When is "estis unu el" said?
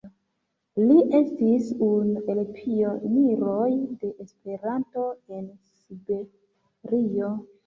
1.17-2.41